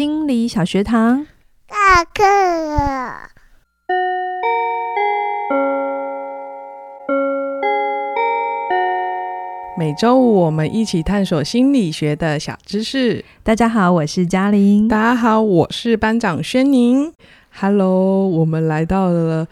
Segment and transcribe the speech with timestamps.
[0.00, 1.26] 心理小学堂，
[1.68, 3.28] 下课了。
[9.76, 13.22] 每周五我们一起探索心理学的小知识。
[13.42, 14.88] 大家好，我是嘉玲。
[14.88, 17.12] 大家好，我是班长轩宁。
[17.50, 19.46] Hello，我们来到了。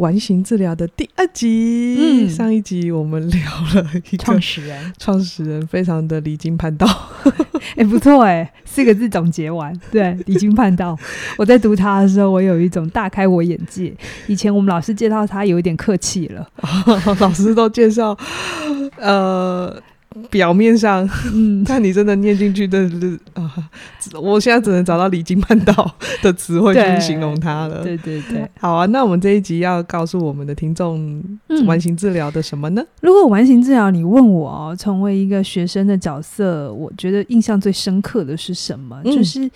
[0.00, 3.40] 完形治疗的第二集，嗯，上一集我们聊
[3.74, 6.86] 了一个创始人，创始人非常的离经叛道，
[7.76, 10.98] 哎、欸，不错哎、欸，四个字总结完，对，离经叛道。
[11.36, 13.94] 我在读他的时候，我有一种大开我眼界。
[14.26, 16.48] 以前我们老师介绍他有一点客气了，
[17.20, 18.16] 老师都介绍，
[18.96, 19.80] 呃。
[20.28, 23.70] 表面上，嗯，但你真的念进去真的是啊，
[24.20, 27.84] 我现在只能找到离经叛道的词汇去形容它了。
[27.84, 31.22] 对对对，好啊，那我们这一集要告诉我们的听众，
[31.64, 32.82] 完形治疗的什么呢？
[32.82, 39.00] 嗯、如果完形治疗，你问我哦，成为一个学生的角色，我觉得印象最深刻的是什么？
[39.04, 39.48] 嗯、就是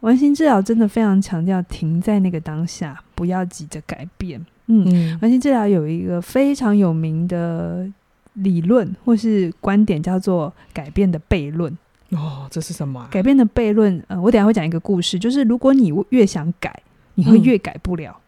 [0.00, 4.40] 完形治疗真的非常强调停在那个当下，不要急着改变。
[4.68, 7.86] 嗯，嗯完形治疗有一个非常有名的。
[8.34, 11.76] 理论或是观点叫做改变的悖论
[12.10, 13.08] 哦，这是什么、啊？
[13.10, 16.82] 改变的悖论，呃，我等下会讲一个故事，就是如果你越想改，
[17.14, 18.12] 你会越改不了。
[18.16, 18.26] 嗯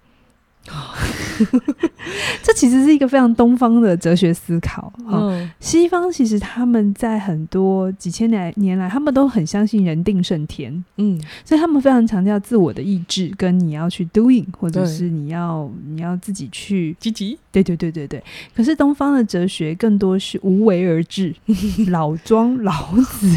[2.43, 4.93] 这其实是一个非常东方的哲学思考。
[5.11, 10.73] 嗯，西方其实他们在很多几千年年来，他们都很相信人定胜天。
[10.97, 17.39] 嗯，所以他们非常强调自我的意志，跟你要去 doing，或者是你要你要自己去积极。
[17.51, 18.23] 对对对对对。
[18.55, 21.35] 可是东方的哲学更多是无为而治，
[21.89, 23.37] 老庄老子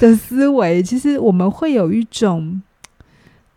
[0.00, 0.82] 的思维。
[0.82, 2.62] 其实我们会有一种。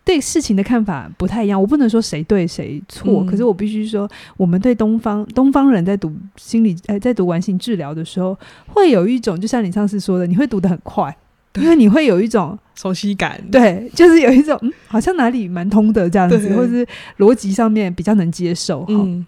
[0.04, 11.16] 对事情的看法不太一样，我不能说谁对谁错，嗯、可是我必须说，我们对东方东方人在读心理，呃，在读完形治疗的时候，会有一种，就像你上次说的，你会读得很快，
[11.56, 16.88] 因为你会有一种 熟悉感，对，就是有一种，嗯，好像哪里蛮通的这样子，或者是
[17.20, 18.84] 逻辑上面比较能接受。
[18.90, 19.24] 嗯，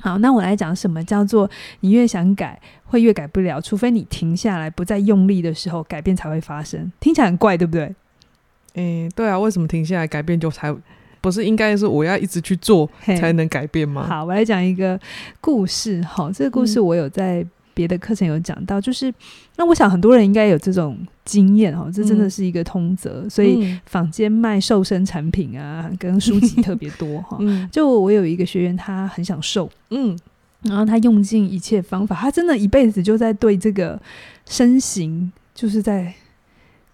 [0.00, 1.48] 好，那我来讲什么叫做
[1.80, 6.90] 你越想改，会越改不了，除非你停下来，不再用力的时候，改变才会发生。
[6.98, 7.94] 听起来很怪，对不对？
[8.74, 10.74] 诶、欸，对啊，为什么停下来改变就才
[11.20, 14.06] 不是应该是我要一直去做才能改变吗？
[14.08, 14.98] 好，我来讲一个
[15.40, 16.00] 故事。
[16.02, 19.12] 哈，这个故事我有在别的课程有讲到，嗯、就是
[19.56, 27.36] 那我想很多人应该有这种经验哈，这真的是一个通则，嗯、所以坊间卖瘦身产品啊，跟书籍特别多 哈。
[27.40, 30.16] 嗯、就我有一个学员，他很想瘦，嗯，
[30.62, 34.00] 然后他用尽一切方法，他真的一辈子就在对这个
[34.46, 36.14] 身形，就是在。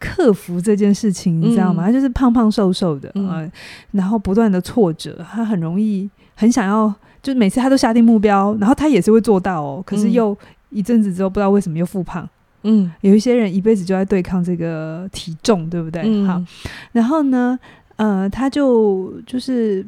[0.05, 1.83] 克服这件事情，你知道吗？
[1.83, 3.53] 嗯、他就是胖胖瘦瘦的啊、嗯，
[3.93, 6.93] 然后不断的挫折，他很容易很想要，
[7.23, 9.83] 就是每次他都下定目标，然后他也是会做到哦。
[9.87, 10.37] 可是又
[10.69, 12.29] 一阵子之后，不知道为什么又复胖。
[12.63, 16.03] 嗯，有一些人一辈子就在对抗这个体重，对不对？
[16.05, 16.43] 嗯、好，
[16.93, 17.59] 然后呢，
[17.97, 19.85] 呃，他就就是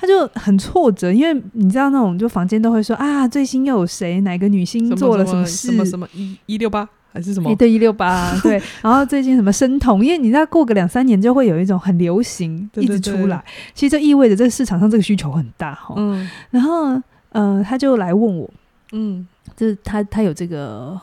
[0.00, 5.68] 他就很挫折，因为你知道那种就房间都会说啊，最新又有谁哪个女星做了什么事？
[5.68, 6.88] 什么什么一一六八？
[7.12, 7.50] 还是什么？
[7.50, 10.02] 欸、对一六八 对，然后最近什么生酮？
[10.02, 13.44] 因为你知道过个两三年就会有一种很流行，一直出来。
[13.74, 15.92] 其实这意味着这个市场上这个需求很大哈。
[15.98, 16.98] 嗯，然后
[17.30, 18.48] 呃，他就来问我，
[18.92, 20.98] 嗯，这他他有这个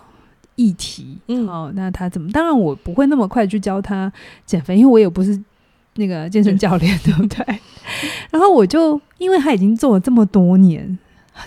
[0.55, 2.31] 议题，嗯，哦，那他怎么？
[2.31, 4.11] 当然我不会那么快去教他
[4.45, 5.37] 减肥，因为我也不是
[5.97, 7.45] 那个健身教练， 对不对？
[8.31, 10.97] 然后我就因为他已经做了这么多年。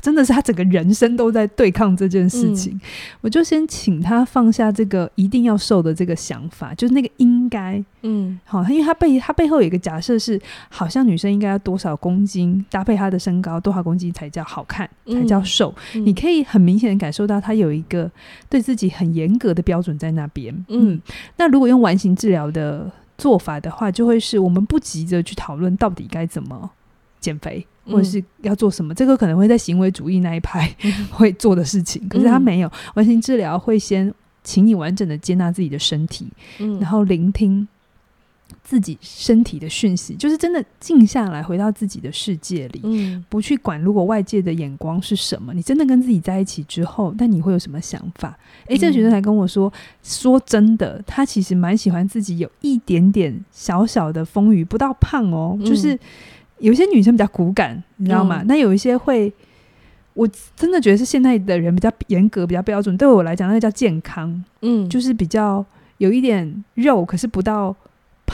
[0.01, 2.81] 真的是他整个人生都在对抗这件事情，嗯、
[3.23, 15.75] 我就先请他放下这个一定要瘦的这个想法，就是那个应该，嗯，好，因为他背他背后有一个假设是，好像女生应该要多少公斤搭配她的身高，多少公斤才叫好看，才叫瘦。
[15.97, 18.09] 嗯、你可以很明显的感受到他有一个
[18.49, 21.01] 对自己很严格的标准在那边，嗯，嗯，
[21.37, 22.89] 那如果用完形治疗的
[23.21, 26.71] 做法的话，就会是我们不急着去讨论到底该怎么
[27.21, 27.67] 减肥。
[27.87, 30.73] 或者是要做什么，这个可能会在行为主义那一派
[31.11, 32.71] 会做的事情，可是他没有。
[32.95, 34.15] 完形治疗会先
[34.45, 36.29] 请你完整的接纳自己的身体，
[36.79, 37.67] 然后聆听
[38.71, 45.53] 自己身体的讯息，就是真的静下来，回到自己的世界里，不去管如果外界的眼光是什么。
[45.53, 48.39] 你真的跟自己在一起之后，那你会有什么想法？
[48.69, 49.73] 诶，这个学生还跟我说，
[50.05, 55.99] 说真的，他其实蛮喜欢自己有一点点小小的丰腴，不到胖哦，就是。
[56.61, 58.43] 有些女生比较骨感，你知道吗？
[58.47, 59.33] 那、嗯、有一些会，
[60.13, 62.95] 我真的觉得是现在的人比较严格、比较标准。
[62.99, 65.65] 对我来讲，那个叫健康，嗯，就是比较
[65.97, 67.75] 有一点肉，可是不到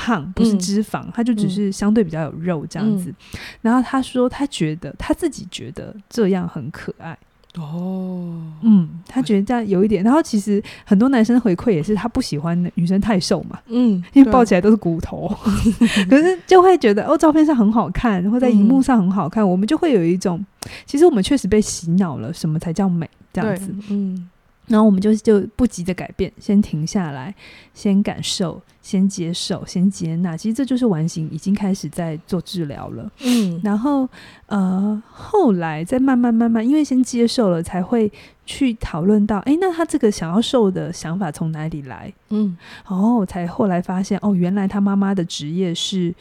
[0.07, 3.11] 胖，不是脂肪，它、嗯、就只是相对比较有肉这样子。
[3.11, 7.19] 嗯、然后他说，他觉得他自己觉得这样很可爱。
[7.59, 15.27] 哦，嗯，他觉得这样有一点，然后其实很多男生回馈也是他不喜欢女生太瘦嘛，嗯，因为抱起来都是骨头，
[16.09, 20.45] 可是就会觉得哦，照片上很好看，然后在荧幕上很好看，嗯、我们就会有一种，
[20.85, 24.29] 其实我们确实被洗脑了，什么才叫美这样子，嗯。
[24.67, 27.35] 然后我们就就不急着改变，先停下来，
[27.73, 30.37] 先感受，先接受，先接纳。
[30.37, 33.11] 其实这就是完形已经开始在做治疗了。
[33.21, 34.09] 嗯，然后
[34.47, 38.11] 呃，后来再慢慢慢慢，因为先接受了，才会
[38.45, 42.13] 去讨论到，哎，那他这个想要瘦的想法从哪里来？
[42.31, 42.57] 嗯，
[42.89, 46.13] 然后才后来发现，哦，原来他妈妈的职业是，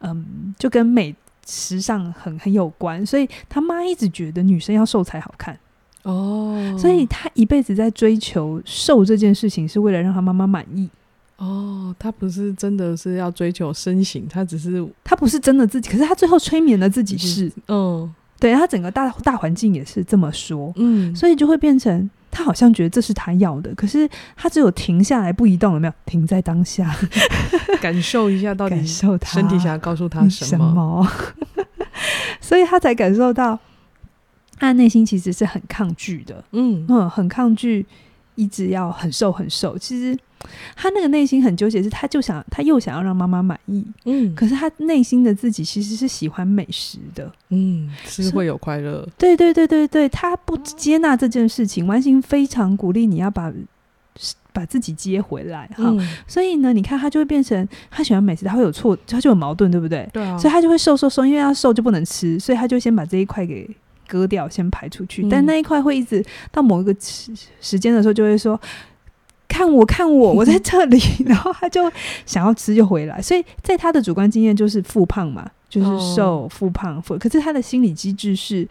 [0.00, 1.14] 嗯，就跟美
[1.46, 5.58] 时尚很很有关，所以他妈一直觉得女生要瘦才好看。
[6.04, 10.88] 哦，所以他一辈子在追求瘦这件事情，是为了让他妈妈满意。
[11.36, 25.92] 哦，他不是真的是要追求身形，他只是他不是真的自己，可是他最后催眠了自己是，嗯，对，他整个大大环境也是这么说，嗯，所以就会变成他好像觉得这是他要的，可是他只有停下来不移动，有没有？
[26.06, 26.92] 停在当下，
[27.80, 31.08] 感受一下到底感受他身体想要告诉他什么，什么。
[32.40, 33.58] 所以他才感受到。
[34.58, 37.84] 他内心其实是很抗拒的，嗯嗯，很抗拒，
[38.34, 39.78] 一直要很瘦很瘦。
[39.78, 40.18] 其实
[40.74, 49.06] 他那个内心很纠结，是他就想他又想要让妈妈满意，嗯，可是他内心的自己其实是喜欢美食的，嗯，是会有快乐。
[49.16, 53.52] 对对对对对，他不接纳这件事情，完形非常鼓励你要把
[54.52, 55.84] 把自己接回来哈。
[55.84, 60.08] 嗯，所以呢，你看他就会变成他喜欢美食，他会有错，他就有矛盾，对不对？
[60.12, 63.68] 对啊，所以他就会瘦瘦瘦，因为要瘦就不能吃，所以他就先把这一块给。
[64.08, 68.60] 割掉，先排出去，但那一块会一直到某一个时时间的时候，就会说
[69.46, 70.98] ：“看我，看我， 我在这里。
[71.24, 71.88] ”然后他就
[72.26, 77.16] 想要吃就回来，所以在他的主观经验就是复胖嘛，就是瘦复胖复。
[77.16, 78.66] 可是他的心理机制是：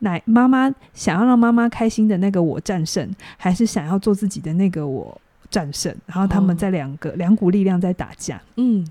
[0.00, 5.18] 奶妈妈想要让妈妈开心的那个我战胜，还是想要做自己的那个我
[5.50, 5.94] 战胜？
[6.06, 8.40] 然后他们在两个两股力量在打架。
[8.56, 8.86] 嗯。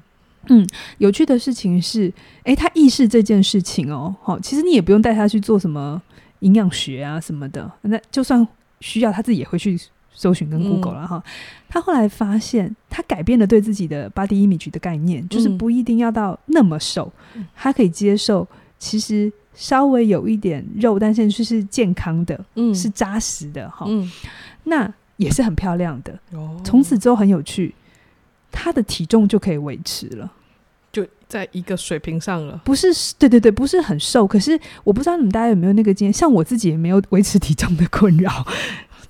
[0.47, 0.67] 嗯，
[0.97, 2.11] 有趣的事情是，
[2.43, 6.01] 诶、欸，他意识这件事情哦，好，其实你也不用带他去做什么
[6.39, 8.45] 营养学啊什么的，那就算
[8.79, 9.79] 需要，他自己也会去
[10.11, 11.17] 搜寻跟 Google 了哈。
[11.17, 11.31] 嗯、
[11.69, 18.47] 他后来发现，他改变了对自己的 body image 的概念，就是不一定要到那么瘦，嗯、他可以接受，
[18.79, 24.11] 其实稍微有一点肉，但是是健康的，嗯，是扎实的哈，嗯，
[24.63, 26.19] 那也是很漂亮的。
[26.63, 27.75] 从、哦、此之后很有趣。
[28.51, 30.31] 他的体重就可以维持了，
[30.91, 32.59] 就在一个水平上了。
[32.65, 32.87] 不是，
[33.17, 34.27] 对对对，不是很瘦。
[34.27, 38.45] 可是我不知道你们大家有没有那个经验，像我自己也没有维持体重的困扰，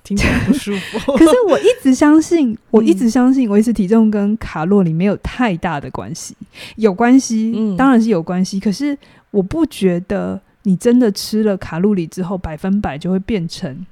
[0.04, 1.12] 听起来不舒服。
[1.18, 6.36] 可是我一直相信，我一直相信维持体重跟卡路里没有太大的关系，
[6.76, 8.60] 有关系，嗯，当然是有关系。
[8.60, 8.96] 可是
[9.30, 13.84] 我不觉得你真的吃了卡路里之后，百分百就会变成。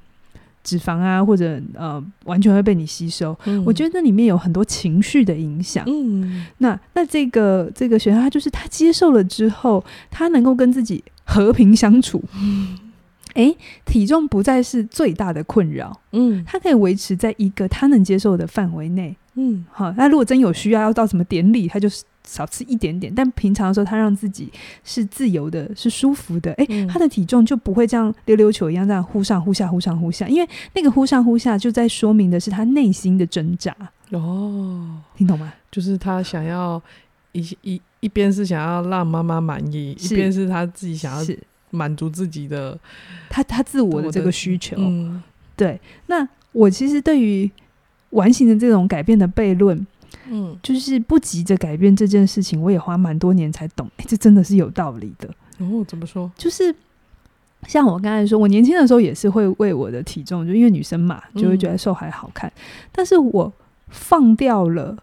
[0.71, 3.37] 脂肪啊，或者呃，完全会被你吸收。
[3.47, 5.85] 嗯、我觉得那里面有很多情绪的影响。
[5.89, 12.23] 嗯，那那这个这个学生，他就是他接受了之后，他能够跟自己和平相处。
[12.41, 12.79] 嗯，
[13.35, 16.01] 诶，体重不再是最大的困扰。
[16.13, 19.17] 嗯，他可以维持在一个他能接受的范围内。
[19.35, 22.05] 嗯，好，那如果真有需要要到什么典礼，他就是。
[22.25, 24.53] 少吃一点点，但平常的时候，他让自己
[24.85, 26.53] 是自由的，是舒服的。
[26.53, 33.75] 哎、他的体重就不会像溜溜球一样这样忽上忽下、忽上忽下，因为那个忽上忽下就在说明的是他内心的挣扎。
[34.11, 35.53] 哦，听懂吗？
[35.71, 36.81] 就是他想要
[37.33, 41.35] 一一一边是想要让妈妈满意，一边是他自己想要
[41.71, 42.79] 满足自己的
[43.29, 44.77] 他他自我的这个需求。
[44.79, 45.23] 嗯、
[45.57, 45.81] 对。
[46.07, 47.51] 那我其实对于
[48.11, 49.87] 完形的这种改变的悖论。
[50.29, 53.87] 嗯，就是不急着改变这件事情，我也花蛮多年才懂。
[53.97, 55.29] 哎、欸，这真的是有道理的。
[55.59, 56.31] 哦，怎么说？
[56.37, 56.75] 就是
[57.67, 62.51] 像我刚才说，我年轻的时候也是会为我的体重，就因为女生嘛，就会觉得瘦还好看。
[62.57, 62.61] 嗯、
[62.93, 63.53] 但是我
[63.89, 64.97] 放掉了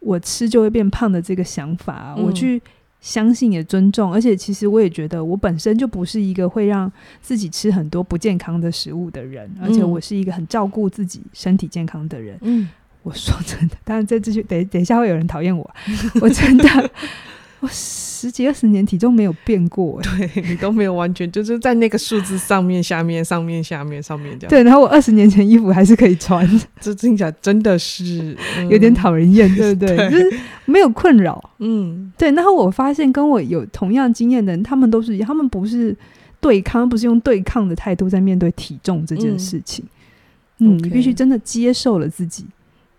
[0.00, 2.62] 我吃就会变胖的这个想法，嗯、我去
[3.00, 12.38] 相信也尊重，而且其实我也觉得我本身就不是一个会让自己吃很多不健康的食物的人，而且我是一个很照顾自己身体健康的人。
[12.42, 12.68] 嗯。
[13.06, 15.70] 我说真的，当然这这句等等一下会有人讨厌我。
[16.20, 16.90] 我真的，
[17.60, 24.50] 我十几二十年体重没有变过， 对你都没有完全就是在那个数字上面、下面、上面、下面、上面这样。
[24.50, 26.44] 对，然后我二十年前衣服还是可以穿，
[26.80, 29.96] 这听起来真的是、嗯、有点讨人厌， 对不对？
[29.96, 32.32] 对就是没有困扰，嗯，对。
[32.32, 35.96] 然后我发现跟我有同样经验的人，他们都是他们不是
[36.40, 39.84] 对抗，不是用对抗的态度在面对体重这件事情。
[40.58, 42.44] 嗯.你必须真的接受了自己。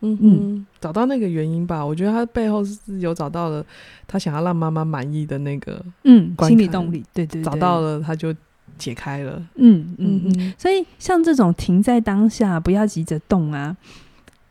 [0.02, 1.86] 嗯嗯，找到那个原因吧。
[1.86, 3.66] 我觉得他背后是有找到了
[4.08, 7.04] 他想要让妈妈满意的那个嗯心理动力。
[7.14, 8.34] 对对，对，找到了他就
[8.78, 9.42] 解开了。
[9.56, 10.54] 嗯嗯嗯。
[10.58, 13.76] 所以像这种停在当下，不要急着动啊，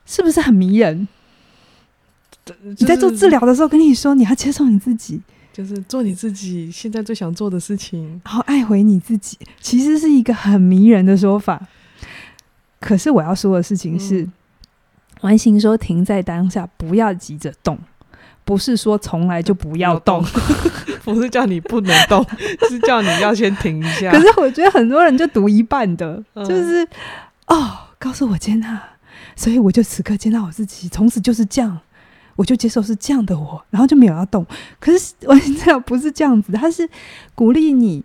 [0.05, 1.07] 是不是很迷人？
[2.45, 5.21] 就是、你在做治疗的时候，跟你说你要接受你自己，
[5.53, 11.67] 就是做你自己现在最想做的事情，然后爱回你自己，其实是一个很迷人的说法。
[12.79, 14.33] 可是我要说的事情是，嗯、
[15.23, 17.79] 完形说停在当下，不要急着动，
[18.45, 20.25] 不是说从来就不要动，
[21.05, 22.25] 不是叫你不能动，
[22.69, 24.11] 是叫你要先停一下。
[24.13, 26.87] 可是我觉得很多人就读一半的，嗯、就是
[27.47, 28.81] 哦，告诉我接纳，
[29.35, 31.81] 所以我就此刻接纳我自己，从此就是这样，
[32.37, 34.47] 我就接受是这样的我，然后就没有要动。
[34.79, 36.89] 可是完形治疗不是这样子，它是
[37.35, 38.05] 鼓励你。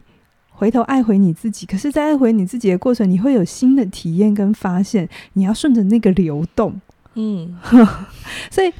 [0.54, 5.10] 回头爱回你自己，可是，在爱回你自己的过程，你会有新的体验跟发现。
[5.34, 6.80] 你要顺着那个流动，
[7.16, 7.56] 嗯，
[8.50, 8.72] 所以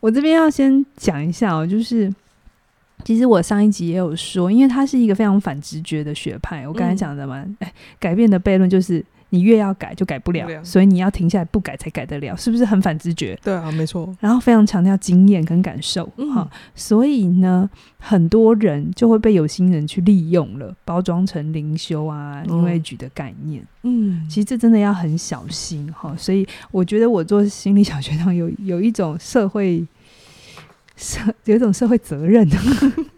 [0.00, 2.12] 我这边要先讲一下哦，就是
[3.04, 6.66] 其实我上一集也有说，因为它是一个非常反直觉的学派。
[6.68, 9.04] 我刚才讲的嘛，哎、嗯，改变的悖论就是。
[9.30, 13.38] 你越要改就改不了，不了，所以你要停下来不改才改得了，是不是很反直觉？
[13.42, 14.14] 对啊，没错。
[14.20, 17.68] 然后非常强调经验跟感受，哈、所以呢，
[17.98, 23.62] 很多人就会被有心人去利用了，包装成灵修啊、因为举的概念。
[23.82, 26.16] 嗯，其实这真的要很小心哈、哦。
[26.16, 29.86] 所以我觉得我做心理小学堂有有一种社会
[30.96, 32.48] 社有一种社会责任。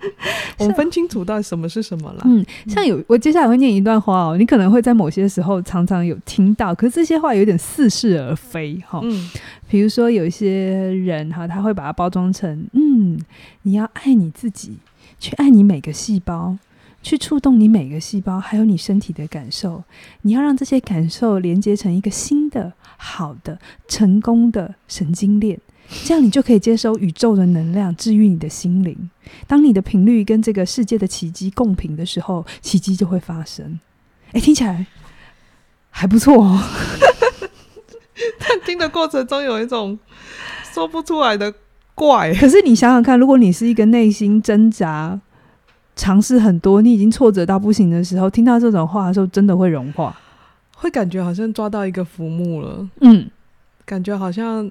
[0.58, 2.22] 我们分清楚到底什么是什么了。
[2.24, 9.00] 嗯，像有我接下来会念一段话哦，你可能会在某些时候常常有听到，可是这些话有点似是而非哈。
[9.02, 9.30] 嗯，
[9.68, 13.18] 比如说有一些人哈，他会把它包装成嗯，
[13.62, 14.78] 你要爱你自己，
[15.18, 16.56] 去爱你每个细胞，
[17.02, 19.84] 去触动你每个细胞，还有你身体的感受，
[20.22, 25.58] 你要让这些感受连接成一个新的、好的、成功的神经链。
[26.04, 29.08] 这样你就可以接收宇宙的能量，治愈你的心灵。
[29.46, 33.78] 当你的频率跟这个世界的奇迹共频的时候，奇迹就会发生。
[34.32, 34.86] 哎，听起来
[35.90, 36.60] 还不错哦。
[38.38, 39.98] 但听的过程中有一种
[40.72, 41.52] 说不出来的
[41.94, 42.34] 怪。
[42.34, 45.20] 可是你想想看，如果你是一个内心挣扎、
[45.94, 50.18] 尝试很多，你已经挫折到不行的时候，听到这种话的时候，真的会融化，
[50.76, 52.88] 会感觉好像抓到一个浮木了。
[53.00, 53.30] 嗯，
[53.84, 54.68] 感觉好像。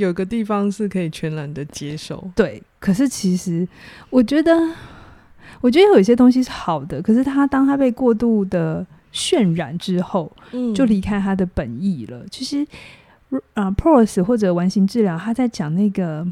[0.00, 2.62] 有个地方是可以全然的接受，对。
[2.78, 3.66] 可是其实，
[4.08, 4.52] 我觉得，
[5.60, 12.24] 我觉得有一些东西是好的，可是他当他被过度的渲染之后，嗯，就离开他的本意了。
[12.30, 12.66] 其实，
[13.54, 16.26] 啊、呃、，POS 或者完形治疗，他在讲那个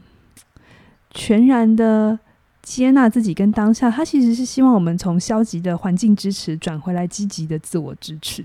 [1.10, 2.18] 全然的
[2.62, 8.42] 接纳自己跟当下，他其实是希望我们从消极的环境支持转回来积极的自我支持，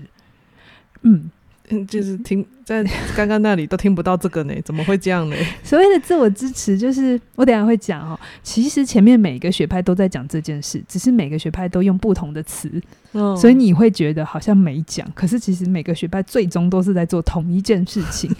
[1.02, 1.30] 嗯。
[1.70, 2.84] 嗯， 就是听在
[3.16, 5.36] 刚刚那里都听不到这个呢， 怎么会这样呢？
[5.64, 8.18] 所谓的自我支持，就是我等下会讲哦。
[8.42, 12.70] 其实前面每个学派都在讲这件事，只是每个学派都用不同的词，
[13.12, 15.10] 哦，所以你会觉得好像没讲。
[15.14, 18.30] 可是其实每个学派最终都是在做同一件事情，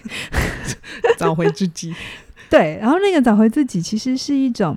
[1.17, 1.95] 找回自己。
[2.51, 4.77] 对，然后那个找回自己，其实是一种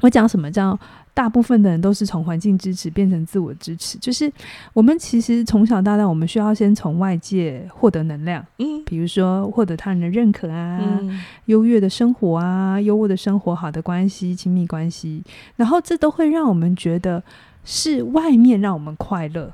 [0.00, 0.78] 我讲什么叫。
[1.12, 4.32] 大部分的人都是从环境支持变成自我支持，就是
[4.72, 15.22] 我们其实从小到大，我们需要先从外界获得能量，嗯，比如说获得他人的认可啊，嗯，优越的生活啊，优渥的生活，好的关系，亲密关系，
[15.56, 17.22] 然后这都会让我们觉得
[17.64, 19.52] 是外面让我们快乐。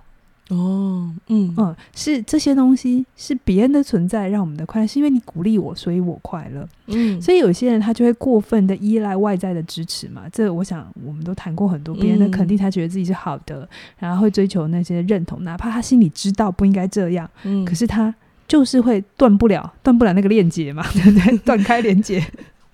[0.48, 6.68] 哦，嗯嗯，是这些东西是别人的存在让我们的快乐，是因为你鼓励我，所以我快乐。
[6.86, 10.22] 嗯，所以有些人他就会过分的依赖外在的支持嘛。
[10.32, 18.14] 这我想我们都谈过很多，别人的肯定他觉得自己是好的，嗯，然后会追求那些认同，哪怕他心里知道不应该这样，嗯，可是他
[18.46, 21.38] 就是会断不了，断不了那个链接嘛，对不对？
[21.38, 22.24] 断开连接，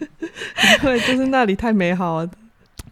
[0.82, 2.30] 对，就是那里太美好了，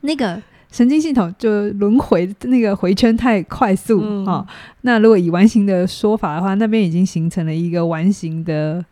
[0.00, 0.40] 那个。
[0.70, 4.46] 神经系统就轮回那个回圈太快速啊、嗯哦！
[4.82, 8.84] 那如果以完形的说法的话，那边已经形成了一个完形的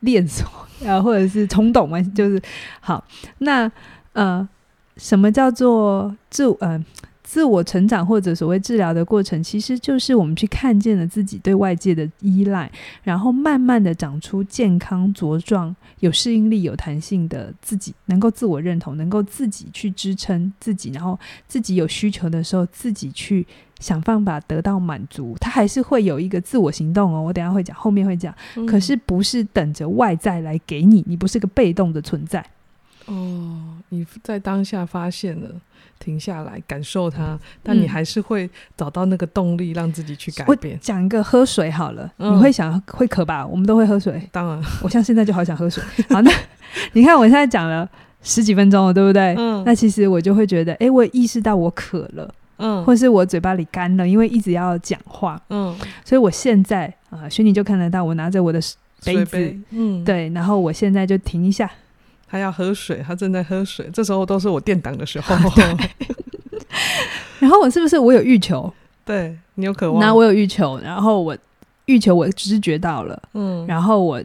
[0.00, 0.46] 链锁
[0.86, 2.40] 啊，或者是冲动完，就是
[2.80, 3.04] 好。
[3.38, 3.70] 那
[4.14, 4.48] 呃，
[4.96, 6.82] 什么叫做自呃？
[7.26, 12.70] 自我成长或者所谓治疗的过程，其实就是我们去看见了自己对外界的依赖，
[13.02, 21.18] 然后慢慢的长出健康、茁壮、有适应力、有弹性的自己，能够自我认同，能够自己去支撑自己，然后
[21.48, 23.44] 自己有需求的时候，自己去
[23.80, 25.36] 想办法得到满足。
[25.40, 28.32] 他还是会有一个自我行动哦，我等下会讲，后面会讲。
[28.54, 28.64] 嗯。
[28.66, 32.46] 可是不是等着外在来给你，你不是个被动的存在。
[33.06, 35.50] 哦，你在当下发现了。
[35.98, 40.74] 停下来感受它，但你还是会找到那个动力，让自己去改变。
[40.74, 43.46] 我讲一个喝水好了，嗯、你会想会渴吧？
[43.46, 44.62] 我们都会喝水，当然。
[44.82, 45.82] 我像现在就好想喝水。
[46.10, 46.30] 好，那
[46.92, 47.88] 你看我现在讲了
[48.22, 49.34] 十几分钟了，对不对？
[49.36, 49.62] 嗯。
[49.64, 52.32] 那其实我就会觉得，哎、欸，我意识到我渴了。
[52.58, 55.76] 嗯，或是我嘴巴里干了，因为一直要讲话，嗯，
[56.06, 58.58] 所以我现在啊，虚拟就看得到我拿着我的
[59.04, 61.70] 杯子，杯嗯，对，然后我现在就停一下，
[62.28, 65.36] 他要喝水，他正在喝水，这时候都是我垫档的时候，
[67.38, 68.72] 然后我是不是我有欲求？
[69.04, 71.36] 对，你有渴望，那我有欲求，然后我
[71.84, 74.22] 欲求我知觉到了，嗯，然后我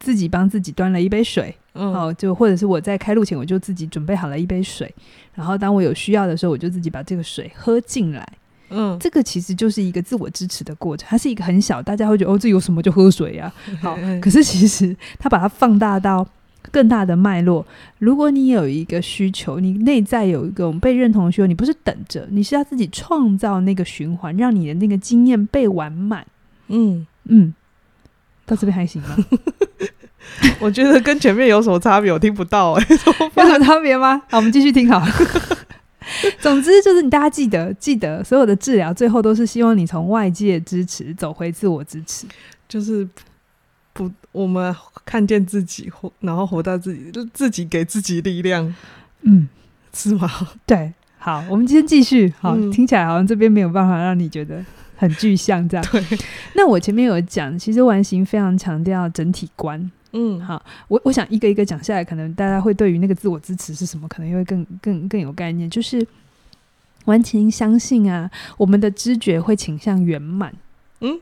[0.00, 4.92] 自己帮自己端了一杯水，嗯，哦，就或者是我在开路前我就自己准备好了一杯水，
[5.34, 8.28] 然后当我有需要的时候，我就自己把这个水喝进来，
[8.70, 16.26] 嗯，这个其实就是一个自我支持的过程，它是一个很小，大家会觉得哦，这有什么就喝水呀， 啊，好，可是其实它把它放大到。
[16.70, 17.64] 更大的脉络，
[17.98, 26.26] 如果你有一个需求，你内在有一个被认同的需求，你不是等着，你是要自己创造那个循环，让你的那个经验被完满。
[26.68, 27.54] 嗯嗯，
[28.46, 29.16] 到这边还行吗？
[30.58, 32.94] 我觉得跟前面有什么差别，我听不到哎、欸，
[33.36, 34.22] 有什么差别吗？
[34.30, 35.06] 好，我们继续听好了。
[36.40, 42.26] 总之就是你大家记得记得，所有的治疗最后都是希望你从外界支持走回自我支持，
[42.66, 43.06] 就是。
[43.94, 44.74] 不，我们
[45.06, 48.74] 看见自己活，然后活到自己，就自己给自己力量。
[49.22, 49.48] 嗯，
[49.94, 50.28] 是吗？
[50.66, 52.30] 对，好，我们今天继续。
[52.40, 54.62] 好，嗯、听起来好像这边没有办法让你觉得
[54.96, 55.86] 很具象，这样。
[55.92, 56.04] 对。
[56.54, 59.90] 那我前面有讲，其实完形非常强调整体观。
[60.12, 65.70] 嗯，好，我我想一个一个讲下来，可能大家会对于那个自我支持是什么，可能也会更更更有概念。
[65.70, 66.04] 就是
[67.04, 70.52] 完形相信啊，我们的知觉会倾向圆满。
[71.00, 71.20] 嗯。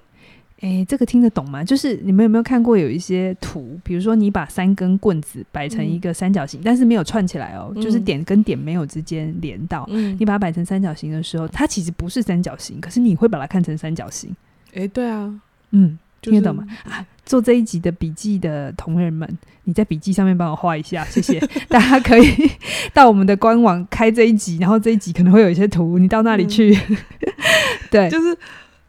[0.62, 1.64] 诶，这个听得懂吗？
[1.64, 9.85] 就是你们有没有看过有一些图，比如说你把三根棍子摆成一个三角形，嗯、但是没有串起来哦，嗯、就是点跟点没有之间连到。
[9.90, 14.35] 嗯、你把它摆成三角形的时候，它其实不是三角形，可是你会把它看成三角形。
[14.75, 15.35] 诶，对啊，
[15.73, 16.64] 嗯，听得懂吗？
[16.85, 19.28] 啊，做这一集的笔记的同仁们，
[19.64, 21.40] 你在笔记上面帮我画一下，谢谢。
[21.69, 22.25] 大家可以
[22.95, 26.73] 到我们的官网开这一集，然后这一集可能会有一些图，你到那里去。
[26.88, 26.97] 嗯、
[27.90, 28.38] 对，就是。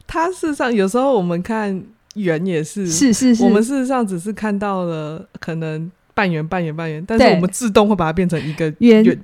[0.06, 1.82] 它事实上有时候我们看
[2.14, 9.18] 圆也是，是是是，我们事实上只是看到了可能半圆半圆半圆，但是我们自动会把它变成一个圆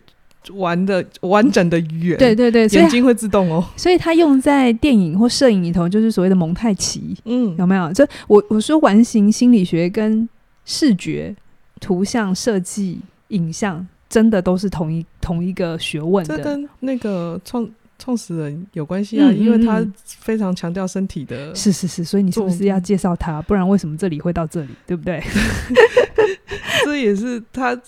[0.54, 2.18] 完的完整的圆。
[2.18, 3.64] 对对对，眼睛会自动哦。
[3.76, 7.14] 所以它用在电影或摄影里头，就是所谓的蒙太奇。
[7.26, 7.92] 嗯，有没有？
[7.92, 10.28] 这我我说完形心理学跟
[10.64, 11.36] 视觉、
[11.78, 16.36] 图像设计、影像，真的都是同一同一个学问的。
[16.36, 17.68] 这跟那个创。
[18.00, 21.54] 创始人有关系啊，因为他非常强调身体的。
[21.54, 23.42] 是是是，所以你是不是要介绍他？
[23.42, 25.22] 不然为什么这里会到这里，对不对？
[26.84, 27.78] 这也是他，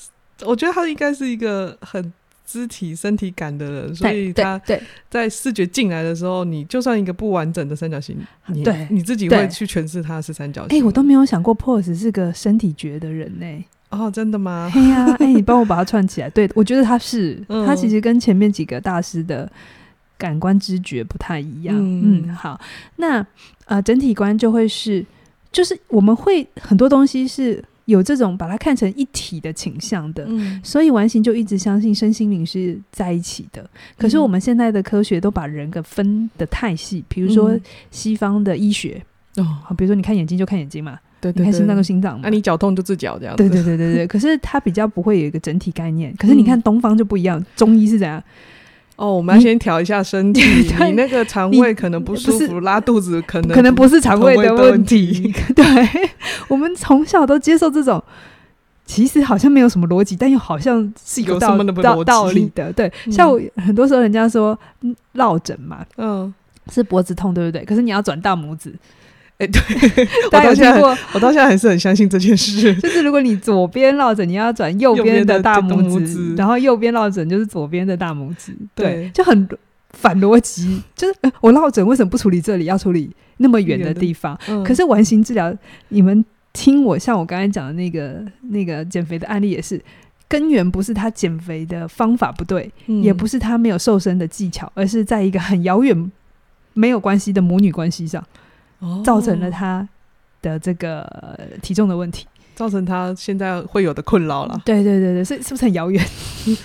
[0.44, 2.12] 我觉得他应该是一个很
[2.44, 4.60] 肢体、身体感的人，所以他
[5.08, 8.16] 在视觉进来的时候，你就算一个不完整的三角形，
[8.48, 10.78] 你对你自己会去诠释它是三角形。
[10.78, 13.64] 哎，我都没有想过 Pose 是个身体觉的人呢。
[13.88, 14.70] 哦，真的吗？
[14.74, 16.28] 哎呀，哎，你帮我把它串起来。
[16.30, 19.50] 对，我觉得他是，他其实跟前面几个大师的。
[20.22, 22.60] 感官知觉不太一样，嗯，嗯，好，
[22.94, 23.26] 那
[23.64, 25.04] 呃，整体观就会是，
[25.50, 33.68] 就是我们会很多东西是有这种把它看成一体的倾向的，嗯，所以完形就一直相信身心灵是在一起的。
[33.98, 37.58] 可是我们现在的科学都把人给分的太细，比如说
[37.90, 39.02] 西方的医学，
[39.38, 44.06] 哦，好，比如说你看眼睛就看眼睛嘛，对，对，对，你看心脏就心脏嘛，那、啊、你脚痛就治脚这样子，对对对对对。
[44.06, 46.14] 可是它比较不会有一个整体概念。
[46.16, 48.22] 可是你看东方就不一样，中医是怎样？
[49.02, 50.40] 哦，我们要先调一下身体。
[50.78, 55.34] 你，你那个肠胃可能不舒服，拉肚子可能可能不是肠胃的问题。
[55.56, 55.64] 对，
[56.46, 58.00] 我们从小都接受这种，
[58.86, 62.72] 其实好像没有什么逻辑，但又好像是有道道道理的。
[62.72, 64.56] 对，嗯、像我很多时候人家说
[65.14, 66.32] 落枕嘛，嗯，
[66.70, 67.64] 是脖子痛，对不对？
[67.64, 68.72] 可是你要转大拇指。
[69.38, 69.60] 哎，对，
[70.26, 70.80] 我到现在
[71.14, 72.74] 我到现在还是很相信这件事。
[72.80, 79.48] 就是如果你左边落枕，你要转右边的大拇指，然后右边落枕就是左边的大拇指，对，就很
[79.90, 80.80] 反逻辑。
[80.94, 84.38] 就是我落枕为什么不处理这里，要处理那么远的地方？
[84.64, 85.52] 可是完形治疗，
[85.88, 89.80] 你们听我，像我刚才讲的那个那个减肥的案例也是，
[90.28, 96.12] 根源不是他减肥的方法不对，也不是他没有瘦身的技巧，而是在一个很遥远
[96.74, 98.24] 没有关系的母女关系上。
[99.04, 99.86] 造成了他
[100.40, 101.06] 的这个
[101.62, 104.60] 体重的问题，造成他现在会有的困扰了。
[104.64, 106.04] 对对对对，所以是不是很遥远？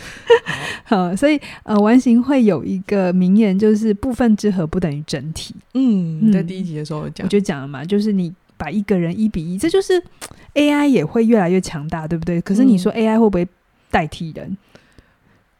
[0.83, 5.53] 好，所以呃，完形会有一个名言，就是部分之和不等于整体。
[5.73, 10.01] 嗯，在第一集的时候讲，我就讲了嘛，就是你把一个人一比一，这就是
[10.53, 12.39] AI 也会越来越强大，对不对？
[12.41, 13.47] 可是你说 AI 会不会
[13.91, 14.57] 代替人？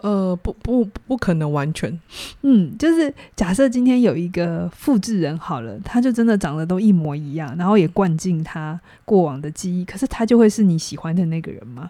[0.02, 2.00] 呃，不不不可能完全，
[2.44, 11.90] 嗯，就是假设今天有一个复制人好了，他就真的长得都一模一样，然后也灌进他过往的记忆，可是他就会是你喜欢的那个人吗？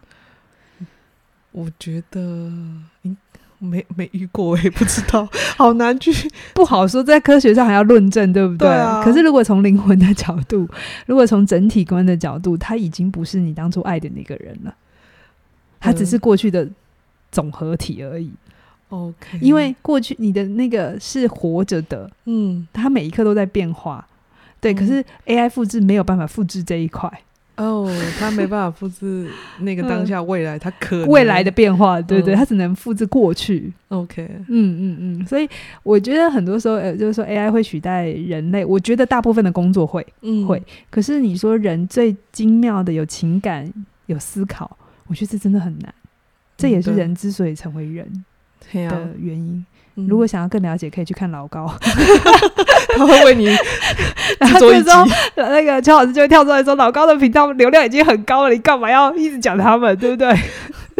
[1.51, 2.49] 我觉得，
[3.59, 6.13] 没没遇过，我也不知道，好难去，
[6.53, 8.69] 不好说，在科学上还要论证，对不对？
[8.69, 9.03] 对啊。
[9.03, 10.65] 可是如果从灵魂的角度，
[11.07, 14.73] 如果从整体观的角度，他已经不是你当初爱的那个人了，
[15.79, 16.69] 他只是过去的
[17.37, 18.31] 总合体而已。
[18.89, 24.03] OK，因为过去你的那个是活着的，嗯，它每一刻都在变化，
[24.59, 24.73] 对。
[24.73, 27.07] 嗯、可是 AI 复制没有办法复制这一块。
[27.57, 33.71] 哦，它没办法复制那个当下 未来，他可能未来的变化，对对，他只能复制过去。
[33.89, 35.47] OK，嗯嗯嗯，所以
[35.83, 40.61] 我觉得很多时候，呃，就是说 AI 会取代人类，我觉得大部分的工作会，嗯，会。
[40.89, 43.69] 可是你说人最精妙的有情感、
[44.05, 45.93] 有思考，我觉得这真的很难。
[46.57, 48.25] 这也是人之所以成为人
[48.73, 49.65] 的原因。
[50.07, 51.65] 如果想要更了解，可以去看老高，
[52.95, 53.47] 他会为你
[54.59, 54.89] 做一集。
[55.35, 59.97] 那个邱老师就会跳出来说：“老高的频道流量已经很高了，你干嘛要一直讲他们？
[59.97, 60.27] 对不对？”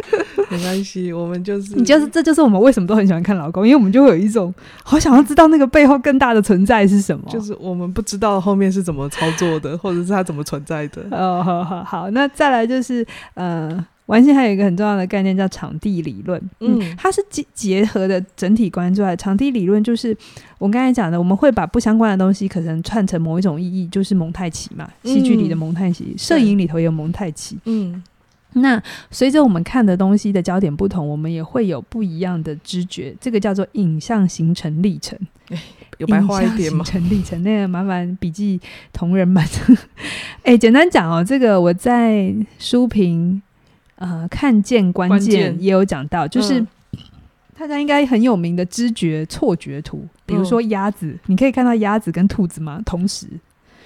[0.50, 4.52] 没关系，我们就是你就是这就是我们为什么都很喜欢看老高，因为我们就会有一种
[4.84, 11.04] 好想要知道那个背后更大的存在是什么，就是我们不知道后面是怎么操作的，或者是它怎么存在的。
[11.12, 13.86] 哦，好好好，那再来就是呃。
[14.08, 20.15] 玩心还有一个很重要的概念叫场地理论，嗯，它是结结合的整体观之外，场地理论就是
[20.58, 28.02] 我刚才讲的，我们会把不相关的东西可能串成某一种意义，就是蒙太奇嘛，戏剧里的蒙太奇，摄影里头也有蒙太奇，嗯，
[28.54, 35.20] 那随着我们看的东西的焦点不同，我们也会有不一样的知觉，这个叫做影像形成历程。
[35.50, 35.60] 欸、
[36.00, 36.86] 有白话一点吗？
[36.86, 38.58] 形成历程，那个麻烦笔记
[38.93, 39.43] 同仁们，
[40.43, 43.41] 哎、欸，简单讲哦，这个我在书评。
[43.98, 46.68] 呃，看见关键也有讲到，就是、嗯、
[47.58, 52.80] 大家应该很有名的知觉错觉图，比如说鸭子，嗯、你可以看到鸭子跟兔子吗？
[52.86, 53.26] 同时，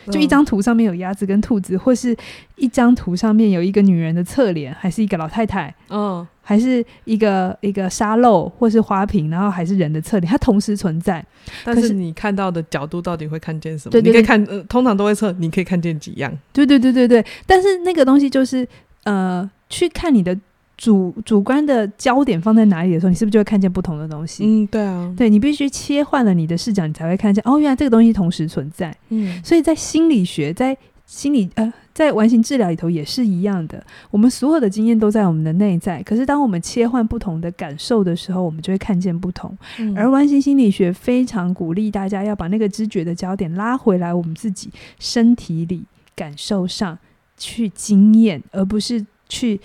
[0.07, 2.13] 就一张图上面有鸭子跟兔子，或是
[2.57, 11.25] 一张图上面有一个女人的侧脸，还是一个老太太，嗯，还是一个一个沙漏或是花瓶，然后还是人的侧脸，它同时存在。
[11.63, 13.91] 但是你看到的角度到底会看见什么？
[13.91, 16.37] 对对对，你可以看，呃，通常都会测，你可以看见几样？
[16.51, 17.25] 对对对对对。
[17.45, 18.67] 但是那个东西就是，
[19.05, 19.49] 呃。
[19.71, 20.37] 去看你的
[20.77, 24.43] 主主观的焦点放在哪里的时候，你是不是就会看见不同的东西？
[24.45, 28.95] 嗯，对啊，对，你必须切换了你的视角，你才会看见哦，原来这个东西同时存在。
[29.09, 33.83] 嗯，所以在心理学，在心理呃，在完形治疗里头也是一样的。
[34.09, 39.55] 我们所有的经验都在我们的内在，可是当我们切换不同的感受的时候，我们就会看见不同。
[39.77, 45.83] 嗯，而完形心理学非常鼓励大家要把那个知觉的焦点拉回来，我们自己身体里
[46.15, 46.97] 感受上
[47.37, 49.05] 去经验，而不是。
[49.31, 49.59] 去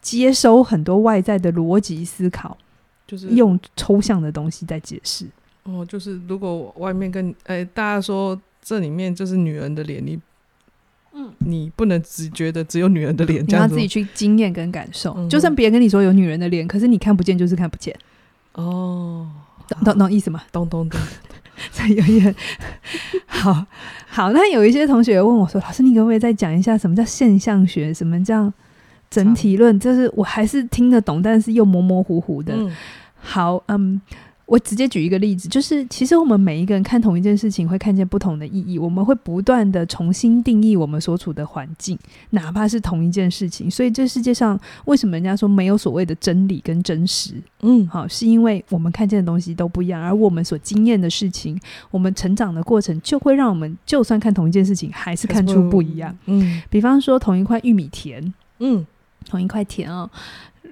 [0.00, 2.56] 接收很多外在的逻辑思考，
[3.06, 5.26] 就是用抽象的东西在解释。
[5.64, 10.18] 哦，就是如果外面跟哎、欸、大家说这里面就是女人的脸，你
[11.12, 15.14] 嗯，你不能只觉得只有女人的脸，你要自己去经验跟感受。
[15.18, 17.94] 嗯、就算别人跟你说有女人的脸，可是你看不见，就是看不见。
[18.54, 19.30] 哦，
[19.68, 20.42] 懂懂懂意思吗？
[20.50, 20.98] 懂懂懂。
[21.72, 22.34] 这 有点
[23.26, 23.64] 好
[24.08, 24.32] 好。
[24.32, 27.94] 那有一些同学问我说：“老师，你可不可以再讲一下什么叫现象学？
[27.94, 28.52] 什么叫？”
[29.14, 32.54] 整体论就是我还是听得懂，但是又模模糊糊的。
[32.56, 32.70] 嗯、
[33.14, 34.00] 好，嗯，
[34.46, 38.78] 我直接举一个例子，就是其实我们每一个人看同一件事情，会看见不同的意义。
[38.78, 41.98] 我们会不断的重新定义我们所处的环境，
[42.30, 43.70] 哪怕是同一件事情。
[43.70, 47.34] 所以这世界上为什么人家说没有所谓的真理跟真实？
[47.62, 51.58] 嗯，好，是因为我们看见的东西都不一样，而我们所经验的事情，
[51.90, 56.14] 我们成长的过程，就会让我们就算看同一件事情，还是看出不一样。
[56.26, 58.84] 嗯，比方说同一块玉米田，嗯。
[59.28, 60.08] 同一块田哦，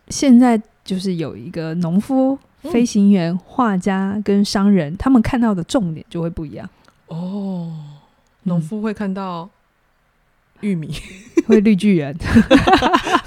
[0.08, 6.68] 现在就是有一个农夫、飞行员、画家跟商人，他们看到的重点就会不一样
[7.08, 7.72] 哦。
[8.44, 9.48] 农夫会看到
[10.60, 10.92] 玉米，
[11.46, 12.14] 会绿巨人；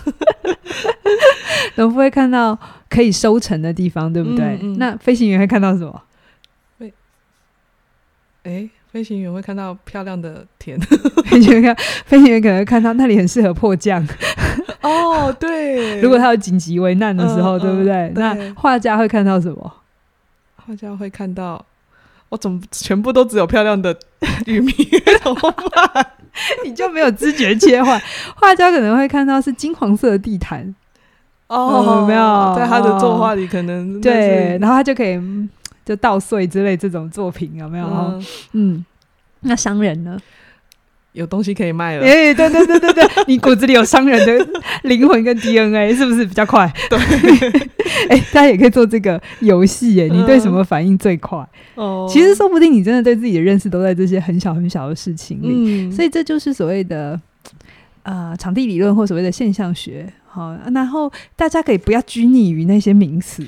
[1.75, 2.57] 农夫会看到
[2.89, 4.57] 可以收成的地方，对不对？
[4.61, 6.01] 嗯嗯、那飞行员会看到什么？
[6.79, 6.93] 会，
[8.43, 8.69] 哎。
[8.95, 10.79] 飞行员会看到漂亮的田，
[11.27, 14.01] 飞行员看，飞行员可能会看到那里很适合迫降。
[14.85, 17.93] 哦，对，如果他有紧急危难的时候，嗯、对不对？
[17.93, 19.73] 嗯、那画家会看到什么？
[20.55, 21.63] 画家会看到，
[22.29, 23.97] 我怎么全部都只有漂亮的
[24.45, 24.71] 玉米？
[25.23, 25.51] 怎么
[25.93, 26.07] 办？
[26.63, 28.01] 你就没有知觉切换？
[28.35, 30.73] 画家可能会看到是金黄色的地毯。
[31.47, 35.19] 哦，嗯、没有，在他的作画里可能对，然后他就可以。
[35.85, 37.85] 就稻穗之类这种作品有没有？
[37.85, 38.85] 嗯，嗯，
[39.41, 40.17] 那商人呢？
[41.15, 42.05] 有东西可以卖了。
[42.05, 46.71] 哎、欸，对对对对对， 你骨子里有商人的灵魂跟 DNA，是不是比较快？
[46.89, 46.99] 对，
[48.09, 49.99] 哎、欸，大家也可以做这个游戏。
[50.01, 51.39] 哎，你对什么反应最快？
[51.75, 55.47] 哦、嗯，其实说不定你真的对自己的认识都在这些很小很小的事情里。
[55.49, 57.19] 嗯，所以这就是所谓的
[58.03, 60.11] 啊、呃，场地理论或所谓的现象学。
[60.27, 63.41] 好，然后大家可以不要拘泥于那些名词。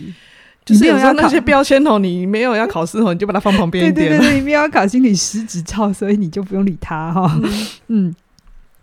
[0.67, 4.09] 就是有时候那些标签哦，你没有要考试哦，你就把它放旁边一点。
[4.09, 7.39] 对对对，你没有要考心理师执照，所以你就不用理他哈。
[7.41, 7.53] 嗯，
[7.87, 8.15] 嗯，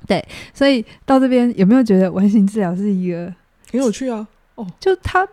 [0.07, 3.31] 对，所以到这边有没有觉得完形治疗是一个
[3.71, 4.27] 很有趣啊？
[4.55, 5.29] 哦，就他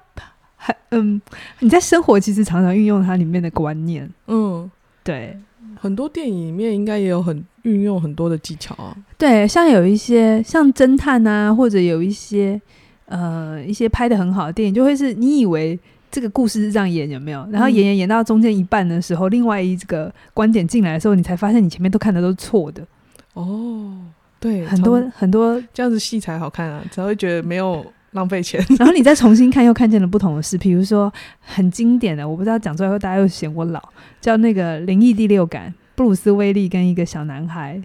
[0.57, 1.21] 还嗯，
[1.59, 4.09] 你在生活其实常常运用它里面的观念。
[4.27, 4.69] 嗯，
[5.05, 5.37] 对，
[5.79, 8.93] 很多电影里面应该也有很运用很多的技巧啊。
[9.17, 12.61] 对，像有一些像侦探啊，或者有一些
[13.05, 15.79] 呃一些拍的很好的电影，就会是你以为。
[16.11, 17.47] 这个故事是这样演，有没有？
[17.49, 22.85] 然后演演演到中间一半的时候，嗯、另外一个观点进来的时候，你才发现你前面都看的都是错的。
[23.33, 23.97] 哦，
[24.39, 28.63] 对，很多很多这样子戏才好看啊，才会觉得没有浪费钱。
[28.77, 30.57] 然后你再重新看，又看见了不同的事。
[30.57, 33.81] 比如说很经典的，我不知道讲出来后大家又嫌我老，
[34.19, 37.81] 叫那个《灵异第六感》，布鲁斯威利跟一个小男孩。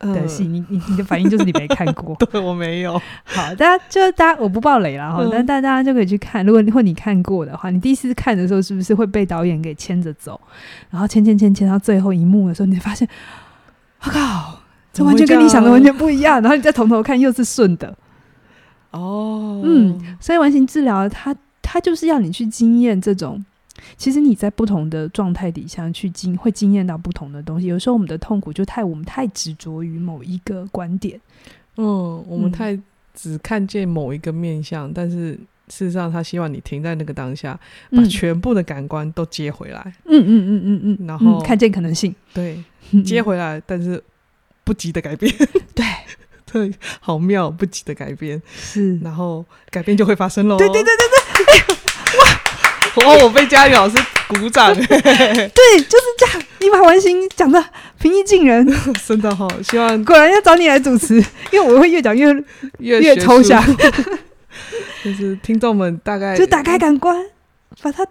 [0.00, 2.98] 的戏，你你你的反应就是你没看过， 对，我没有。
[3.24, 6.44] 好，大家就大家我不爆雷了哈，但大家就可以去看。
[6.44, 10.40] 如果或你看过的话，你第一次看的时候是不是会被导演给牵着走，
[10.90, 13.06] 然后牵牵牵牵到最后一幕的时候，你发现，
[14.02, 14.60] 我靠，
[14.92, 16.40] 这完全跟你想的完全不一样。
[16.40, 17.94] 然后你再从头看又是顺的。
[18.92, 23.44] 哦，嗯，所以完形治疗，它它就是要你去经验这种。
[23.96, 27.66] 其实你在不同的状态底下去经会经验到不同的东西。
[27.66, 31.20] 有时候我们的痛苦就太我们太执着于某一个观点，
[31.76, 32.78] 嗯，我们太
[33.14, 35.32] 只看见某一个面相，嗯、但是
[35.68, 37.58] 事实上他希望你停在那个当下，
[37.90, 39.80] 把全部的感官都接回来。
[40.06, 42.62] 嗯嗯嗯嗯嗯，然后、嗯、看见可能性，对，
[43.04, 44.02] 接回来，但是
[44.64, 45.32] 不急的改变。
[45.74, 45.84] 对
[46.52, 50.58] 对，好妙，不急的改变是，然后改变就会发生喽。
[50.58, 51.04] 对对对对
[51.66, 51.76] 对，
[53.06, 53.14] 哇！
[53.14, 53.96] 哦，我被佳宇老师
[54.28, 54.74] 鼓掌。
[54.76, 56.42] 对，就是这样。
[56.60, 57.62] 你把完形讲的
[57.98, 58.66] 平易近人，
[59.06, 59.48] 真的好。
[59.62, 61.14] 希望果然要找你来主持，
[61.50, 62.32] 因为我会越讲越
[62.78, 63.62] 越越抽象。
[65.02, 67.16] 就是听众们大概就打开感官，
[67.80, 68.06] 把它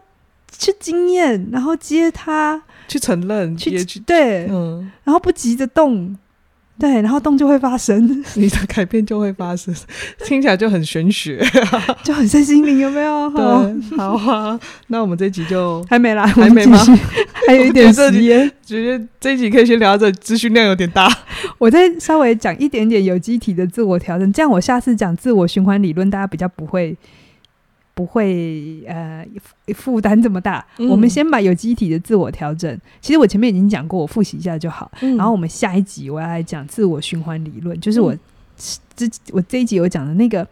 [0.58, 6.18] 去经验，然后接它，去承认，去对，嗯，然后不急着动。
[6.80, 9.76] 对，然后动就会发生， 你的改变就会发生，
[10.24, 11.46] 听起来就很玄学，
[12.04, 13.30] 就很身心灵，有没有？
[13.32, 14.58] 对，好啊。
[14.88, 16.80] 那我们这一集就还没啦，还没吗？
[17.48, 21.12] 还有一点时间，觉得这一集可以先聊到这，资讯量有点大。
[21.58, 26.96] 我再稍微讲一点点有机体的自我调整，这样我下次讲自我循环理论，大家比较不会。
[28.00, 29.28] 不会呃
[29.76, 30.88] 负担这么大，嗯。
[30.88, 32.80] 我们先把有机体的自我调整。
[33.02, 34.90] 其实我前面已经讲过，我复习一下就好。
[35.02, 38.16] 嗯、然后我们下一集我要来讲自我循环理论，就是我
[38.96, 40.48] 这、嗯、我这一集有讲的那个，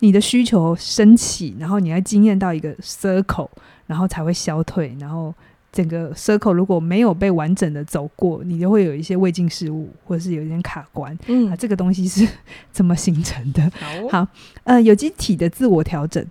[0.00, 3.48] 你的需求升起，然后你要经验到一个 circle，
[3.86, 4.94] 然后才会消退。
[5.00, 5.34] 然后
[5.72, 11.18] 整个 circle 如果没有被完整的走过，你就会有一些未尽事物，或者是有一点卡关。
[11.26, 12.28] 嗯，啊，这个东西是
[12.70, 13.62] 怎么形成的？
[13.80, 14.28] 好，好，
[14.64, 16.22] 呃，有机体的自我调整。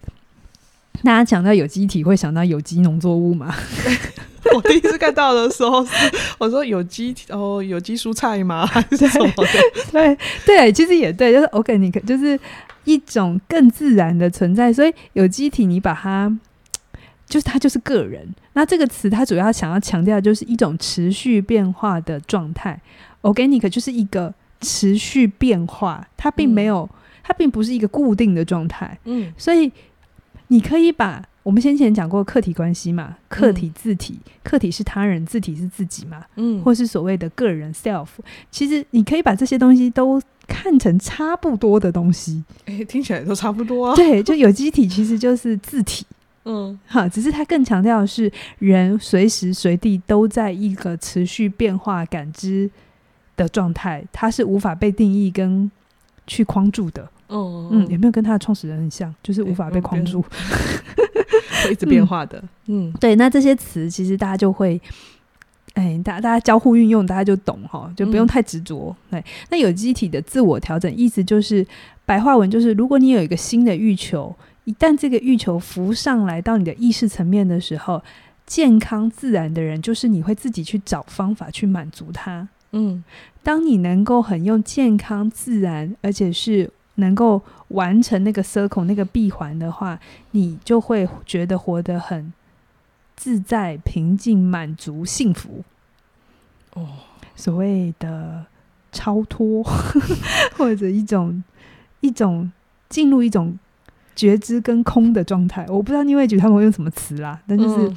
[1.04, 3.54] 大家讲到有机体，会想到有机农作物吗？
[4.54, 5.91] 我第一次看到的时候是，
[6.38, 8.65] 我说有机哦，有机蔬菜吗？
[8.65, 9.45] 还是什么的？
[9.91, 12.38] 对对，其实也对，就是 organic，就是
[12.84, 14.71] 一种更自然的存在。
[14.71, 16.32] 所以有机体，你把它，
[17.25, 18.27] 就是它就是个人。
[18.54, 22.80] 那这个词，它主要想要强调的就是一种持续变化的状态。
[23.21, 28.97] organic 就是一个持续变化，它并没有，嗯、它并不是一个固定的状态。
[29.06, 29.71] 嗯，所以。
[30.52, 38.08] 你可以把我们先前讲过客体关系嘛，客体自体，嗯、客体是他人，自体是自己嘛，嗯，或是所谓的个人 self，
[38.52, 43.96] 其实你可以把这些东西都看成差不多的东西，诶、欸，听起来都差不多啊。
[43.96, 46.06] 对，就有机体其实就是自体，
[46.44, 52.70] 嗯，哈，只是它更强调的是人随时随地都在一个持续变化感知
[53.38, 55.72] 的状态，它是无法被定义跟
[56.28, 57.10] 去框住的。
[57.32, 59.13] 嗯嗯，有没有跟他的创始人很像？
[59.24, 60.22] 就是无法被框住，
[61.63, 62.38] 会一直变化的。
[62.67, 63.15] 嗯，嗯对。
[63.15, 64.80] 那这些词其实大家就会，
[65.74, 68.96] 哎，大家大家交互运用，大家就懂哈，就不用太执着。
[69.10, 71.65] 对、嗯，那有机体的自我调整，意思就是
[72.06, 78.04] 白话文就是，如果你有一个新的欲求，一旦这个欲求浮上来到你的意识层面的时候，
[78.46, 82.48] 健康自然的人就是你会自己去找方法去满足它。
[82.74, 83.04] 嗯，
[83.44, 86.70] 当你能够很用健康自然，而且是
[87.02, 90.00] 能够完成那个 circle 那个闭环的话，
[90.32, 92.32] 你就会觉得活得很
[93.18, 95.66] 自在、平静、满足、幸福。
[96.74, 96.88] 哦，
[97.36, 98.46] 所谓的
[98.94, 99.62] 超脱，
[100.56, 101.44] 或者一种
[102.00, 102.50] 一种
[102.88, 103.60] 进入一种
[104.16, 105.66] 觉知跟空的状态。
[105.68, 107.94] 我不知道你会觉得他们会用什么词啦，但就是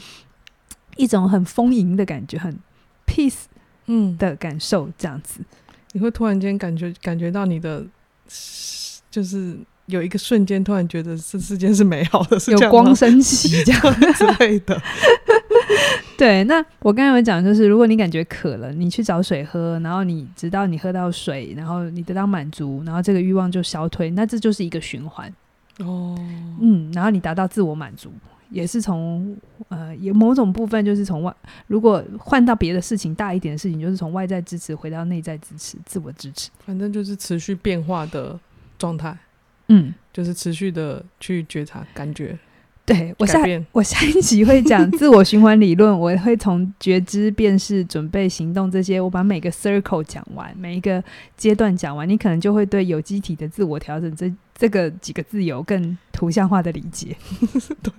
[0.97, 2.59] 一种很丰盈的感觉，很
[3.07, 3.45] peace
[3.87, 5.40] 嗯的感受，这样子，
[5.93, 7.87] 你会突然间感觉感觉到你的。
[9.14, 13.81] 就是有一个瞬间，突然觉得这世间是美好的，是有光升起这样
[14.14, 14.77] 之类的。
[16.18, 25.33] 对，那我刚才有讲，就是如果你感觉渴了，你去找水喝，然后你直到你喝到水，然后你得到满足，然后这个欲望就消退，那这就是一个循环。
[25.79, 26.18] 哦，
[26.61, 28.11] 嗯，然后你达到自我满足。
[28.50, 29.37] 也是从
[29.68, 31.35] 呃，有某种部分就是从外，
[31.66, 38.38] 如果换到别的事情大一点的事情，就是从外在支持回到内在支持、自我支持，反正就是持续变化的
[38.79, 39.17] 状态。
[39.69, 42.39] 嗯，就是持续的去觉察、感觉。
[42.87, 43.41] 对，我下
[43.73, 51.03] 我下一集会讲自我循环理论，我会从觉知、辨识、准备、行动这些，我把每个 circle 讲完，每一个
[51.37, 54.33] 阶段讲完，你可能就会对有机体的自我调整这。
[54.57, 57.17] 这个几个自由更图像化的理解。
[57.83, 57.93] 对，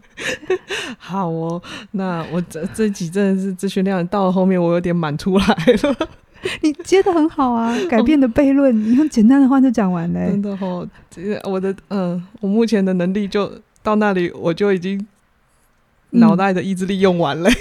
[0.98, 1.62] 好哦。
[1.92, 6.10] 那我这这集真的是资讯量到了后面，我有点满出来了。
[6.62, 10.20] 你接的很好啊， 改变的悖论，你用简单的话就讲完了。
[10.28, 13.52] 真的哦，这我的嗯、呃，我目前的能力就
[13.84, 15.06] 到那里，我就已经
[16.12, 17.50] 脑袋的意志力用完了。
[17.50, 17.54] 嗯、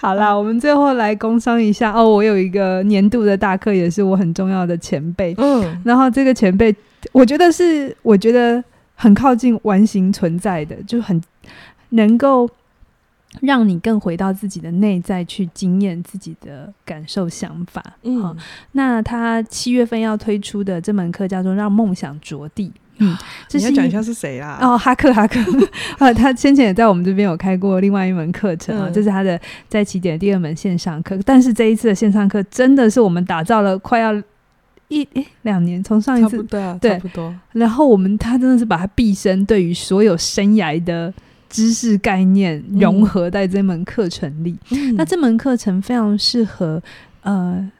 [0.00, 2.08] 好啦，我们最后来工商一下哦。
[2.08, 5.34] 我有一个年度的大课，也是我很重要的前辈。
[5.38, 6.74] 嗯，然后这个前辈。
[7.10, 8.62] 我觉得是，我觉得
[8.94, 11.20] 很靠近完形存在的，就很
[11.90, 12.48] 能够
[13.40, 17.82] 让你更回到自己的内在去经验自己的感受、想法。
[18.02, 18.36] 嗯，哦、
[18.72, 22.68] 那他七月份要推出的这门课叫做《让梦想着地》。
[22.98, 23.16] 嗯，
[23.48, 24.58] 这是你要讲一下是谁啊？
[24.60, 25.40] 哦，哈克，哈克
[25.98, 31.18] 啊，他先前也在我们这边有开过另外一门课程啊，嗯、这是他的在起点第二门线上课。
[31.24, 34.12] 但是这一次的线上课真的是我们打造了快要。
[34.88, 37.34] 一诶，两年从上一次对啊，对，差不多。
[37.52, 41.10] 然后我们他真的是把他毕生对于所有生涯的
[41.52, 44.58] 知识概念融合在这门课程里。
[44.70, 46.82] 嗯、那这门课程非常适合
[47.20, 47.70] 呃，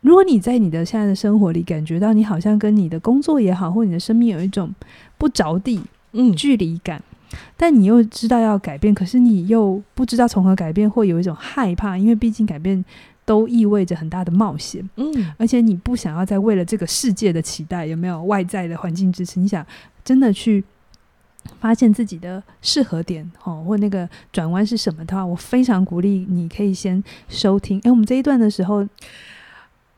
[0.00, 4.74] 如果你在你的现在的生活里感觉到你好像跟你的工作也好，或你的生命有一种
[5.18, 5.80] 不着地
[6.12, 7.00] 嗯距离感，
[7.32, 12.82] 嗯、但你又知道要改变，可是你又不知道从何改变，或有一种害怕，因为毕竟改变。
[13.26, 15.06] 都意味着很大的冒险，嗯，
[15.36, 19.38] 而且你不想要再为了这个世界的期待，有没有外在的环境支持？
[19.38, 19.64] 你想
[20.02, 20.64] 真的去
[21.60, 27.80] 发现自己的适合点，哦，或那个转弯是什么的话，我非常鼓励你可以先收听。
[27.84, 28.86] 哎，我们这一段的时候。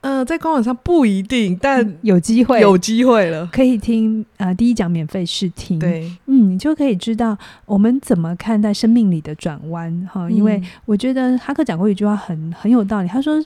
[0.03, 10.29] 呃，在官网上不一定，但有机会，有机会了，可以听呃第一讲免费试听，对，嗯，你就可以知道我们怎么看待生命里的转弯哈。
[10.29, 13.41] 因为我觉得哈克讲过一句话很很有道理，他说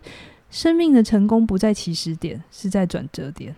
[0.51, 3.55] 生命的成功不在起始点，是在转折点。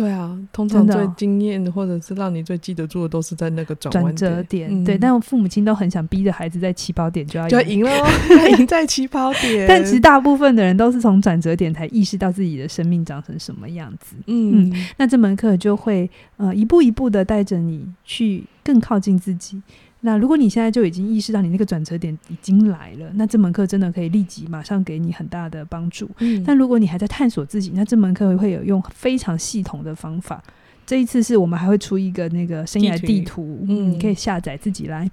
[0.00, 4.70] 对啊，通常最惊艳的，或者是让你最记得住的，都是在那个转转折点。
[4.72, 7.90] 嗯、对，但我父母亲都很想逼着孩子在起跑点就要就要赢了，
[8.58, 9.66] 赢在起跑点。
[9.68, 14.16] 但其实大部分的人都是从转折点才意识到自己的生命长成什么样子。
[14.26, 19.60] 嗯，嗯，那这门课就会呃一步一步的带着你去更靠近自己。
[20.02, 26.10] 那如果你现在就已经意识到你那个转折点已经来了，那这门课真的可以立即马上给你很大的帮助。
[26.20, 30.42] 嗯，但如果你还在探索自己，那这门课会有用非常系统的方法。
[30.86, 35.08] 这一次是我们还会出一个那个生涯地图，地图嗯，你可以下载自己来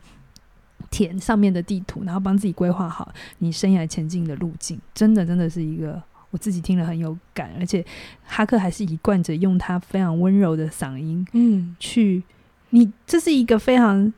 [0.90, 4.80] 填上面的地图，然后帮自己规划好你生涯前进的路径。
[4.94, 7.86] 真的，真的是一个我自己听了很有感，而且
[8.24, 12.24] 哈克还是一贯着用他非常温柔的嗓音，嗯，去
[12.70, 14.14] 你这是一个非常。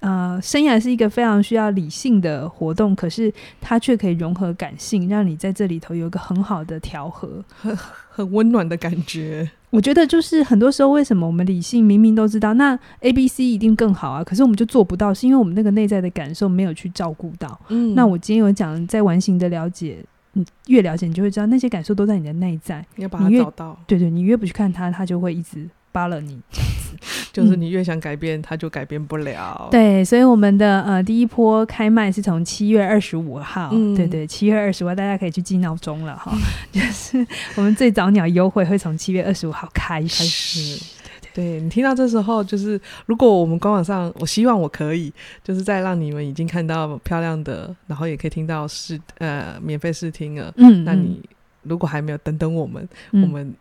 [0.00, 7.76] 呃，生涯是一个非常需要理性的活动，可是它却可以融合感性，让你在这里头有一个很好的调和，很
[8.08, 9.50] 很温暖的感觉。
[9.68, 17.60] 我觉得就是很多时候，为什么我们理性明明都知道那 A、B、C 一定更好啊，可是我们就做不到，是因为我们那个内在的感受没有去照顾到。
[17.68, 23.78] 嗯，那我今天有讲在完形的了解，你越了解，你就会知道那些感受都在你的内在，你要把它找到。
[23.86, 25.68] 对对，你越不去看它，它就会一直。
[25.92, 29.68] 扒了你这样子，就是你越想改变，它、嗯、就改变不了。
[29.70, 36.32] 对，所以我们的呃第一波开卖是从七月二十五号，嗯、对对，七月二十五号大家可以去记闹钟了哈。
[36.34, 36.40] 嗯、
[36.72, 40.08] 就是我们最早鸟优惠会从七月二十五号开始。
[40.08, 40.84] 开始
[41.32, 45.12] 对，对，对，你听到这时候，就是如果我们官网上，我希望我可以，
[45.44, 50.52] 就是再让你们已经看到漂亮的，然后也可以听到试呃免费试听了。
[50.56, 51.20] 嗯，那你
[51.62, 53.54] 如果还没有，等等我们，嗯、我们。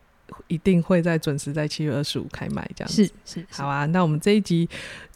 [0.47, 3.85] 一定会在准时在七月二十五开卖，这样子是是，是好啊。
[3.87, 4.67] 那我们这一集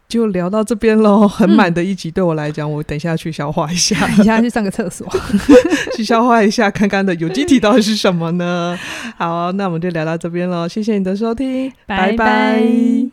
[0.07, 5.07] 就聊到这边喽， 很满的一集，对我来讲，嗯、我等一下去消化一下， 等一下去上个厕所，
[5.97, 8.77] 去消化一下，看看的有机体到底是什么呢？
[9.17, 12.11] 好，那我们就聊到这边喽，谢谢你的收听，拜拜。
[12.11, 13.12] 拜拜。